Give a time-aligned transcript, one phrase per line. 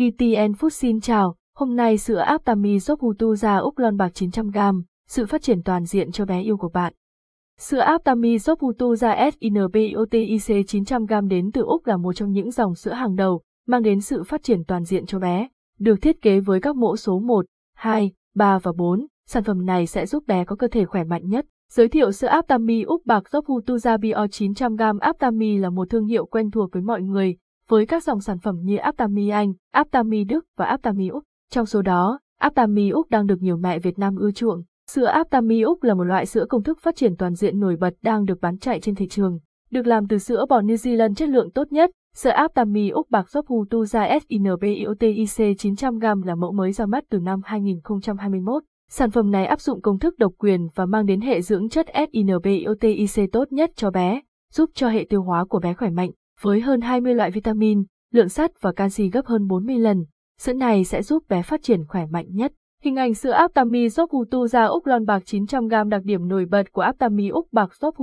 [0.00, 4.82] ETN Food xin chào, hôm nay sữa Aptamil giúp Hutu ra Úc lon bạc 900g,
[5.08, 6.92] sự phát triển toàn diện cho bé yêu của bạn.
[7.58, 12.74] Sữa Aptamil giúp Hutu ra SINBOTIC 900g đến từ Úc là một trong những dòng
[12.74, 15.48] sữa hàng đầu, mang đến sự phát triển toàn diện cho bé.
[15.78, 19.86] Được thiết kế với các mẫu số 1, 2, 3 và 4, sản phẩm này
[19.86, 21.46] sẽ giúp bé có cơ thể khỏe mạnh nhất.
[21.72, 26.50] Giới thiệu sữa Aptami Úc bạc Zophutu Bio 900g Aptami là một thương hiệu quen
[26.50, 27.36] thuộc với mọi người,
[27.70, 31.22] với các dòng sản phẩm như Aptami Anh, Aptami Đức và Aptami Úc.
[31.50, 34.62] Trong số đó, Aptami Úc đang được nhiều mẹ Việt Nam ưa chuộng.
[34.90, 37.94] Sữa Aptami Úc là một loại sữa công thức phát triển toàn diện nổi bật
[38.02, 39.38] đang được bán chạy trên thị trường.
[39.70, 43.30] Được làm từ sữa bò New Zealand chất lượng tốt nhất, sữa Aptami Úc bạc
[43.30, 48.62] giúp Hutuza SINBIOTIC 900g là mẫu mới ra mắt từ năm 2021.
[48.90, 51.86] Sản phẩm này áp dụng công thức độc quyền và mang đến hệ dưỡng chất
[52.12, 54.20] SINBIOTIC tốt nhất cho bé,
[54.52, 56.10] giúp cho hệ tiêu hóa của bé khỏe mạnh.
[56.42, 60.04] Với hơn 20 loại vitamin, lượng sắt và canxi gấp hơn 40 lần,
[60.38, 62.52] sữa này sẽ giúp bé phát triển khỏe mạnh nhất.
[62.82, 64.10] Hình ảnh sữa Aptami Sop
[64.50, 67.94] ra Úc lon bạc 900g đặc điểm nổi bật của Aptami Úc bạc Sop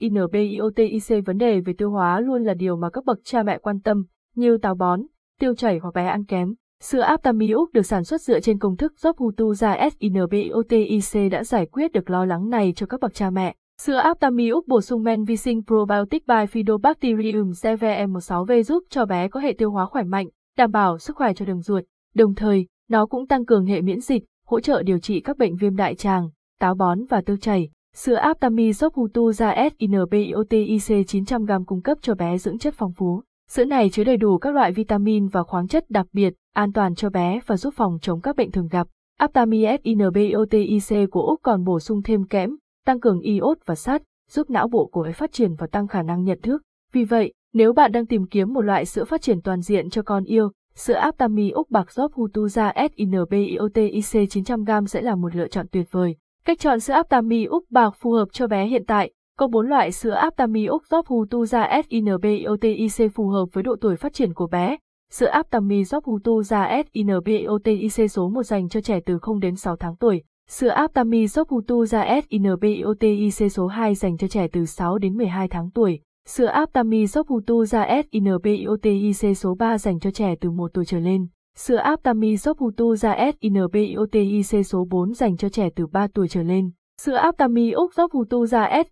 [0.00, 3.80] SINBIOTIC vấn đề về tiêu hóa luôn là điều mà các bậc cha mẹ quan
[3.80, 4.04] tâm,
[4.34, 5.02] như táo bón,
[5.40, 6.54] tiêu chảy hoặc bé ăn kém.
[6.82, 9.16] Sữa Aptami Úc được sản xuất dựa trên công thức Sop
[9.56, 13.54] ra SINBIOTIC đã giải quyết được lo lắng này cho các bậc cha mẹ.
[13.80, 19.40] Sữa Aptamil bổ sung men vi sinh probiotic by Bifidobacterium CVM16V giúp cho bé có
[19.40, 21.84] hệ tiêu hóa khỏe mạnh, đảm bảo sức khỏe cho đường ruột.
[22.14, 25.56] Đồng thời, nó cũng tăng cường hệ miễn dịch, hỗ trợ điều trị các bệnh
[25.56, 26.28] viêm đại tràng,
[26.60, 27.70] táo bón và tiêu chảy.
[27.94, 33.22] Sữa Aptamil Hutu ra SINBIOTIC 900g cung cấp cho bé dưỡng chất phong phú.
[33.48, 36.94] Sữa này chứa đầy đủ các loại vitamin và khoáng chất đặc biệt, an toàn
[36.94, 38.86] cho bé và giúp phòng chống các bệnh thường gặp.
[39.18, 44.50] Aptamil SINBIOTIC của Úc còn bổ sung thêm kẽm, tăng cường iốt và sắt, giúp
[44.50, 46.62] não bộ của bé phát triển và tăng khả năng nhận thức.
[46.92, 50.02] Vì vậy, nếu bạn đang tìm kiếm một loại sữa phát triển toàn diện cho
[50.02, 55.66] con yêu, sữa Aptami Úc Bạc Gióp Hutuza SINBIOTIC 900g sẽ là một lựa chọn
[55.72, 56.16] tuyệt vời.
[56.44, 59.92] Cách chọn sữa Aptami Úc Bạc phù hợp cho bé hiện tại, có 4 loại
[59.92, 64.76] sữa Aptami Úc Gióp Hutuza SINBIOTIC phù hợp với độ tuổi phát triển của bé.
[65.10, 69.96] Sữa Aptami Gióp Hutuza SINBIOTIC số 1 dành cho trẻ từ 0 đến 6 tháng
[69.96, 70.22] tuổi.
[70.50, 75.70] Sữa Aptamil Soputu ra SINBIOTIC số 2 dành cho trẻ từ 6 đến 12 tháng
[75.70, 76.00] tuổi.
[76.28, 81.26] Sữa Aptamil Soputu ra SINBIOTIC số 3 dành cho trẻ từ 1 tuổi trở lên.
[81.56, 86.70] Sữa Aptamil Soputu ra SINBIOTIC số 4 dành cho trẻ từ 3 tuổi trở lên.
[87.02, 88.82] Sữa Aptamil Úc Soputu ra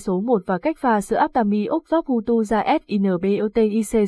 [0.00, 2.64] số 1 và cách pha sữa Aptamil Úc Soputu ra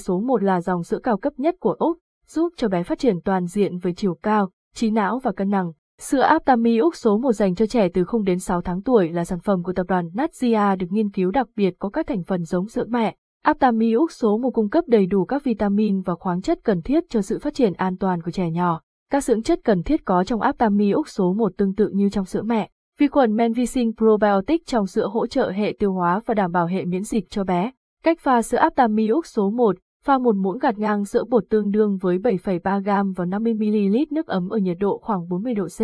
[0.00, 3.20] số 1 là dòng sữa cao cấp nhất của Úc, giúp cho bé phát triển
[3.24, 5.72] toàn diện với chiều cao, trí não và cân nặng.
[6.00, 9.24] Sữa Aptamil Úc số 1 dành cho trẻ từ 0 đến 6 tháng tuổi là
[9.24, 12.44] sản phẩm của tập đoàn Natsia được nghiên cứu đặc biệt có các thành phần
[12.44, 13.16] giống sữa mẹ.
[13.42, 17.04] Aptamil Úc số 1 cung cấp đầy đủ các vitamin và khoáng chất cần thiết
[17.08, 18.80] cho sự phát triển an toàn của trẻ nhỏ.
[19.10, 22.24] Các dưỡng chất cần thiết có trong Aptamil Úc số 1 tương tự như trong
[22.24, 22.70] sữa mẹ.
[22.98, 26.52] Vi khuẩn men vi sinh probiotic trong sữa hỗ trợ hệ tiêu hóa và đảm
[26.52, 27.70] bảo hệ miễn dịch cho bé.
[28.04, 31.70] Cách pha sữa Aptamil Úc số 1 Pha một muỗng gạt ngang sữa bột tương
[31.70, 35.80] đương với 7,3 gram vào 50ml nước ấm ở nhiệt độ khoảng 40 độ C,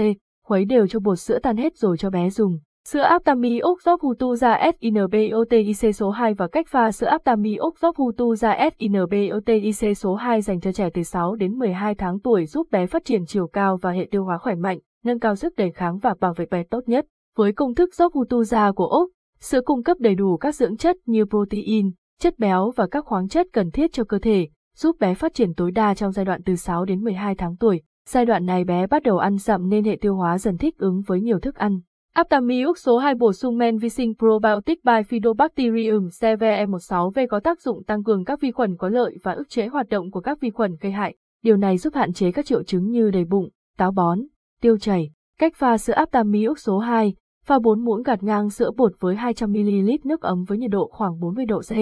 [0.46, 2.58] khuấy đều cho bột sữa tan hết rồi cho bé dùng.
[2.88, 8.34] Sữa Aptami Úc Hutu ra SINBOTIC số 2 và cách pha sữa Aptami Úc Hutu
[8.34, 12.86] ra SINBOTIC số 2 dành cho trẻ từ 6 đến 12 tháng tuổi giúp bé
[12.86, 15.98] phát triển chiều cao và hệ tiêu hóa khỏe mạnh, nâng cao sức đề kháng
[15.98, 17.06] và bảo vệ bé tốt nhất.
[17.36, 19.10] Với công thức Zop Hutu ra của Úc,
[19.40, 21.90] sữa cung cấp đầy đủ các dưỡng chất như protein,
[22.20, 25.54] chất béo và các khoáng chất cần thiết cho cơ thể, giúp bé phát triển
[25.54, 27.82] tối đa trong giai đoạn từ 6 đến 12 tháng tuổi.
[28.08, 31.02] Giai đoạn này bé bắt đầu ăn dặm nên hệ tiêu hóa dần thích ứng
[31.06, 31.80] với nhiều thức ăn.
[32.14, 38.04] Aptamil số 2 bổ sung men vi sinh probiotic Bifidobacterium CVE16V có tác dụng tăng
[38.04, 40.76] cường các vi khuẩn có lợi và ức chế hoạt động của các vi khuẩn
[40.80, 41.16] gây hại.
[41.42, 44.20] Điều này giúp hạn chế các triệu chứng như đầy bụng, táo bón,
[44.60, 45.10] tiêu chảy.
[45.38, 47.14] Cách pha sữa Aptamil số 2,
[47.44, 51.20] pha 4 muỗng gạt ngang sữa bột với 200ml nước ấm với nhiệt độ khoảng
[51.20, 51.72] 40 độ C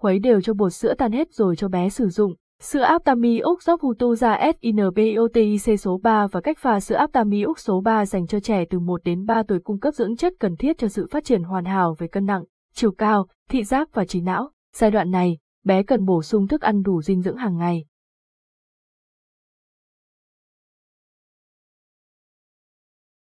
[0.00, 2.34] khuấy đều cho bột sữa tan hết rồi cho bé sử dụng.
[2.60, 7.58] Sữa Aptamil Úc Gióc Hutu ra SINBOTIC số 3 và cách pha sữa Aptamil Úc
[7.58, 10.56] số 3 dành cho trẻ từ 1 đến 3 tuổi cung cấp dưỡng chất cần
[10.56, 12.44] thiết cho sự phát triển hoàn hảo về cân nặng,
[12.74, 14.50] chiều cao, thị giác và trí não.
[14.76, 17.84] Giai đoạn này, bé cần bổ sung thức ăn đủ dinh dưỡng hàng ngày.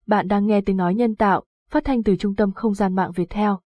[0.06, 3.12] Bạn đang nghe tiếng nói nhân tạo, phát thanh từ trung tâm không gian mạng
[3.12, 3.60] Việt Theo.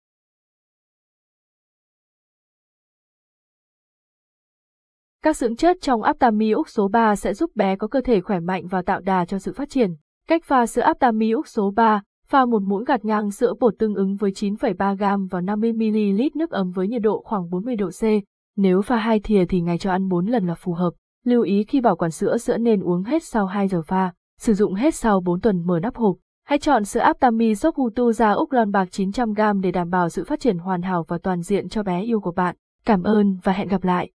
[5.29, 8.67] Các dưỡng chất trong Aptamil số 3 sẽ giúp bé có cơ thể khỏe mạnh
[8.67, 9.95] và tạo đà cho sự phát triển.
[10.29, 14.17] Cách pha sữa Aptamil số 3, pha một muỗng gạt ngang sữa bột tương ứng
[14.17, 18.03] với 9,3 g vào 50ml nước ấm với nhiệt độ khoảng 40 độ C.
[18.57, 20.91] Nếu pha hai thìa thì ngày cho ăn 4 lần là phù hợp.
[21.25, 24.55] Lưu ý khi bảo quản sữa sữa nên uống hết sau 2 giờ pha, sử
[24.55, 26.17] dụng hết sau 4 tuần mở nắp hộp.
[26.47, 30.41] Hãy chọn sữa Aptamil Soputu ra Úc lon bạc 900g để đảm bảo sự phát
[30.41, 32.57] triển hoàn hảo và toàn diện cho bé yêu của bạn.
[32.85, 34.07] Cảm ơn và hẹn gặp lại.